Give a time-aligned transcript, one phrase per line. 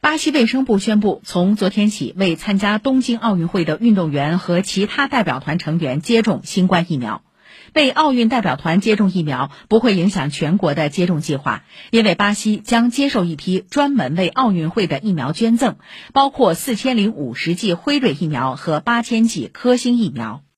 [0.00, 7.22] 巴西卫生部宣布从昨天起为参加东京奥运会的运动员和其他代表团成员接种新冠疫苗。
[7.72, 15.76] 被奥运代表团接种疫苗不会影响全国的接种计划因为巴西将接受一批专门为奥运会的疫苗捐赠
[16.12, 20.42] 包括四千零五十剂辉瑞疫苗和八千剂科兴疫苗。